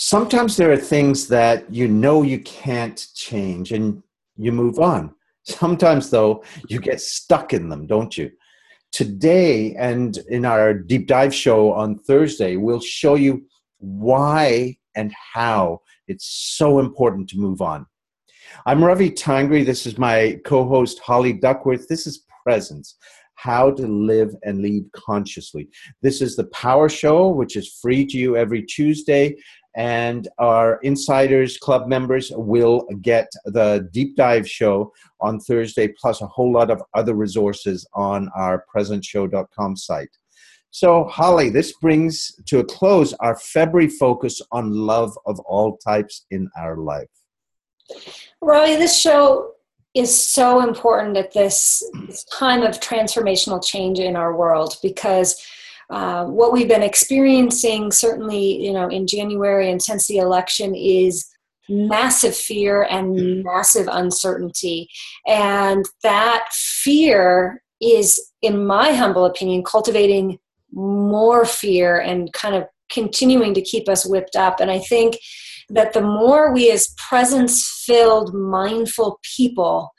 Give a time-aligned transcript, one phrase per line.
[0.00, 4.00] Sometimes there are things that you know you can't change and
[4.36, 5.12] you move on.
[5.42, 8.30] Sometimes, though, you get stuck in them, don't you?
[8.92, 13.44] Today and in our deep dive show on Thursday, we'll show you
[13.78, 17.84] why and how it's so important to move on.
[18.66, 19.66] I'm Ravi Tangri.
[19.66, 21.88] This is my co host, Holly Duckworth.
[21.88, 22.96] This is Presence
[23.34, 25.68] How to Live and Lead Consciously.
[26.02, 29.34] This is the Power Show, which is free to you every Tuesday.
[29.78, 36.26] And our Insiders Club members will get the deep dive show on Thursday, plus a
[36.26, 40.10] whole lot of other resources on our presenceshow.com site.
[40.72, 46.26] So, Holly, this brings to a close our February focus on love of all types
[46.32, 47.08] in our life.
[48.42, 49.52] Roy, this show
[49.94, 55.40] is so important at this, this time of transformational change in our world because
[55.90, 61.26] uh, what we've been experiencing, certainly, you know, in January and since the election, is
[61.68, 64.88] massive fear and massive uncertainty,
[65.26, 70.38] and that fear is, in my humble opinion, cultivating
[70.72, 74.60] more fear and kind of continuing to keep us whipped up.
[74.60, 75.16] And I think
[75.70, 79.90] that the more we, as presence filled, mindful people,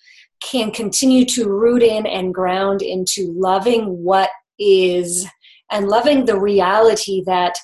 [0.42, 5.27] can continue to root in and ground into loving what is
[5.72, 7.56] and loving the reality that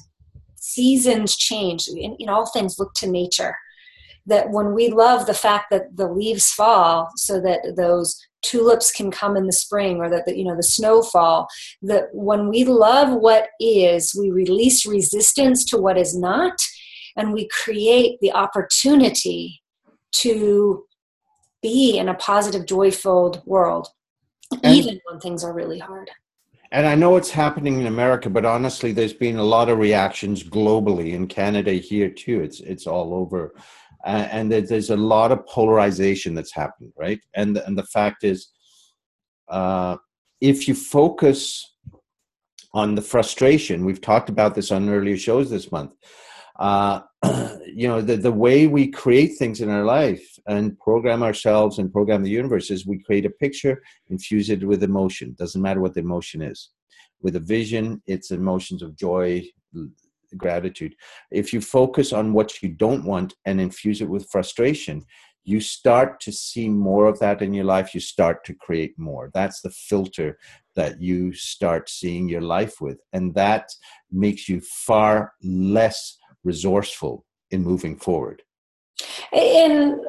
[0.55, 1.87] seasons change.
[1.87, 3.55] In, in all things, look to nature.
[4.25, 9.11] That when we love the fact that the leaves fall so that those tulips can
[9.11, 11.47] come in the spring or that the, you know the snowfall
[11.81, 16.53] that when we love what is we release resistance to what is not
[17.17, 19.61] and we create the opportunity
[20.11, 20.85] to
[21.61, 23.87] be in a positive joy filled world
[24.63, 26.11] and, even when things are really hard
[26.75, 30.43] and i know it's happening in america but honestly there's been a lot of reactions
[30.43, 33.53] globally in canada here too it's it's all over
[34.05, 37.19] uh, and there's a lot of polarization that's happened, right?
[37.33, 38.49] And and the fact is,
[39.49, 39.97] uh,
[40.41, 41.75] if you focus
[42.73, 45.91] on the frustration, we've talked about this on earlier shows this month.
[46.59, 47.01] Uh,
[47.65, 51.91] you know, the the way we create things in our life and program ourselves and
[51.91, 55.35] program the universe is we create a picture, infuse it with emotion.
[55.37, 56.69] Doesn't matter what the emotion is.
[57.21, 59.45] With a vision, it's emotions of joy,
[60.37, 60.95] gratitude.
[61.31, 65.03] If you focus on what you don't want and infuse it with frustration,
[65.43, 67.93] you start to see more of that in your life.
[67.93, 69.29] You start to create more.
[69.33, 70.39] That's the filter
[70.75, 72.97] that you start seeing your life with.
[73.13, 73.69] And that
[74.11, 78.41] makes you far less resourceful in moving forward.
[79.33, 79.99] And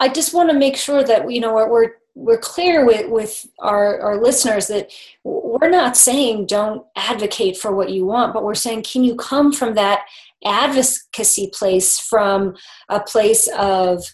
[0.00, 3.98] I just want to make sure that, you know, we're we're clear with, with our,
[4.00, 4.92] our listeners that
[5.24, 9.52] we're not saying don't advocate for what you want, but we're saying, can you come
[9.52, 10.02] from that
[10.44, 12.54] advocacy place from
[12.88, 14.04] a place of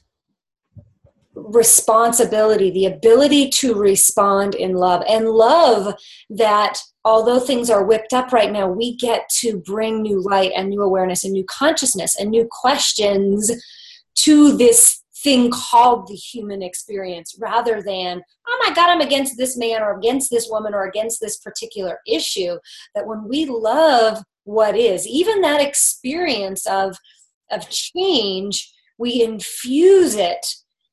[1.49, 5.95] responsibility, the ability to respond in love, and love
[6.31, 10.69] that although things are whipped up right now, we get to bring new light and
[10.69, 13.51] new awareness and new consciousness and new questions
[14.17, 19.57] to this thing called the human experience rather than, oh my God, I'm against this
[19.57, 22.57] man or against this woman or against this particular issue.
[22.95, 26.97] That when we love what is, even that experience of,
[27.51, 30.47] of change, we infuse it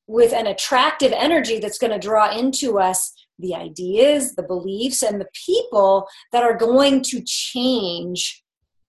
[0.08, 5.20] with an attractive energy that's going to draw into us the ideas, the beliefs, and
[5.20, 8.42] the people that are going to change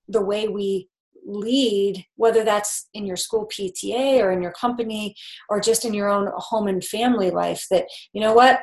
[0.08, 0.88] the way we
[1.26, 5.14] lead, whether that's in your school PTA or in your company
[5.50, 8.62] or just in your own home and family life, that, you know what,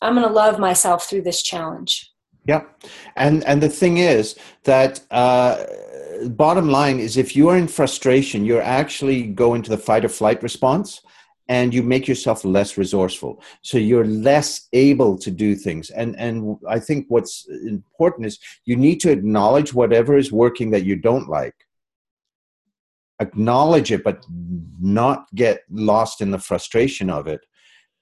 [0.00, 2.10] I'm going to love myself through this challenge.
[2.46, 2.84] Yep.
[3.16, 5.64] And, and the thing is that, uh,
[6.28, 10.08] bottom line is if you are in frustration, you're actually going to the fight or
[10.08, 11.02] flight response
[11.48, 16.56] and you make yourself less resourceful so you're less able to do things and and
[16.68, 21.28] i think what's important is you need to acknowledge whatever is working that you don't
[21.28, 21.54] like
[23.20, 24.24] acknowledge it, but
[24.80, 27.40] not get lost in the frustration of it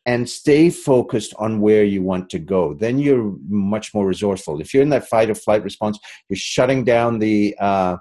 [0.07, 2.75] and stay focused on where you want to go.
[2.75, 4.61] Then you're much more resourceful.
[4.61, 5.99] If you're in that fight or flight response,
[6.29, 7.97] you're shutting down the, uh,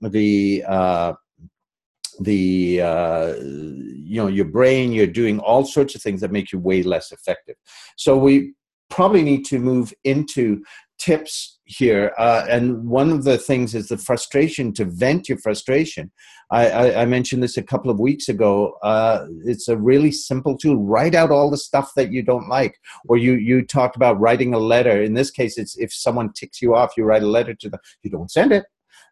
[0.00, 1.12] the, uh,
[2.20, 6.58] the uh, you know your brain you're doing all sorts of things that make you
[6.58, 7.56] way less effective
[7.96, 8.54] so we
[8.88, 10.62] probably need to move into
[10.98, 16.10] tips here uh, and one of the things is the frustration to vent your frustration
[16.50, 18.76] I, I, I mentioned this a couple of weeks ago.
[18.82, 20.76] Uh, it's a really simple tool.
[20.76, 22.78] Write out all the stuff that you don't like,
[23.08, 25.02] or you you talked about writing a letter.
[25.02, 27.80] In this case, it's if someone ticks you off, you write a letter to them.
[28.02, 28.64] You don't send it.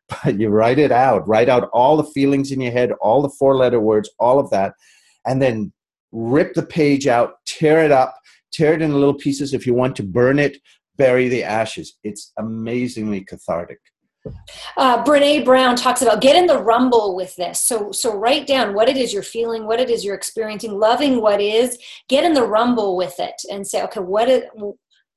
[0.24, 1.26] but you write it out.
[1.26, 4.50] Write out all the feelings in your head, all the four letter words, all of
[4.50, 4.74] that,
[5.26, 5.72] and then
[6.12, 8.14] rip the page out, tear it up,
[8.52, 9.54] tear it into little pieces.
[9.54, 10.58] If you want to burn it,
[10.96, 11.94] bury the ashes.
[12.04, 13.78] It's amazingly cathartic.
[14.78, 17.60] Uh, Brene Brown talks about get in the rumble with this.
[17.60, 21.20] So, so write down what it is you're feeling, what it is you're experiencing, loving
[21.20, 21.78] what is.
[22.08, 24.44] Get in the rumble with it and say, okay, what is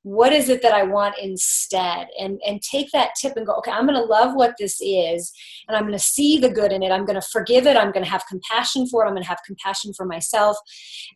[0.02, 2.06] what is it that I want instead?
[2.18, 5.32] And and take that tip and go, okay, I'm to love what this is,
[5.66, 6.90] and I'm to see the good in it.
[6.90, 7.76] I'm to forgive it.
[7.76, 9.08] I'm to have compassion for it.
[9.08, 10.56] I'm to have compassion for myself.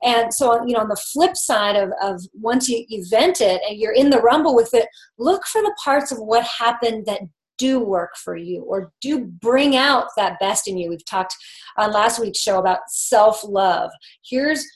[0.02, 3.60] And so, you know, on the flip side of, of once you, you vent it
[3.68, 4.88] and you're in the rumble with it,
[5.18, 7.20] look for the parts of what happened that
[7.58, 10.88] do work for you or do bring out that best in you.
[10.88, 11.34] We've talked
[11.76, 13.90] on last week's show about self love.
[14.28, 14.66] Here's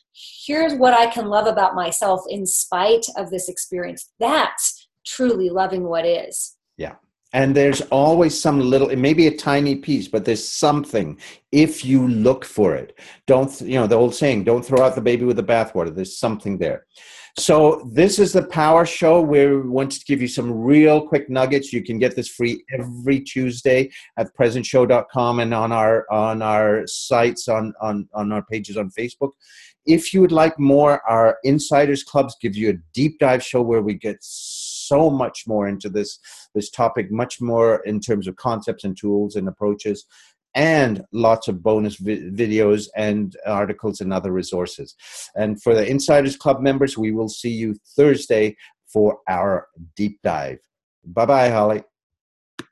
[0.46, 4.10] here's what I can love about myself in spite of this experience.
[4.18, 6.56] That's truly loving what is.
[6.76, 6.94] Yeah.
[7.32, 11.18] And there's always some little, it may be a tiny piece, but there's something
[11.52, 12.98] if you look for it.
[13.26, 15.94] Don't, you know, the old saying, don't throw out the baby with the bathwater.
[15.94, 16.86] There's something there.
[17.38, 19.20] So this is the Power Show.
[19.20, 21.70] where We want to give you some real quick nuggets.
[21.70, 27.46] You can get this free every Tuesday at presenceshow.com and on our on our sites
[27.46, 29.32] on on on our pages on Facebook.
[29.84, 33.82] If you would like more, our Insiders Clubs gives you a deep dive show where
[33.82, 34.16] we get
[34.86, 36.18] so much more into this
[36.54, 40.06] this topic, much more in terms of concepts and tools and approaches
[40.56, 44.96] and lots of bonus vi- videos and articles and other resources.
[45.36, 48.56] And for the Insiders Club members, we will see you Thursday
[48.86, 50.60] for our deep dive.
[51.04, 51.82] Bye bye, Holly.